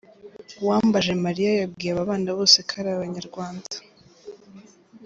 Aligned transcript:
Uwambajemariya 0.61 1.51
yabwiye 1.53 1.91
aba 1.93 2.09
bana 2.09 2.29
bose 2.37 2.57
ko 2.67 2.73
ari 2.79 2.89
Abanyarwanda. 2.91 3.75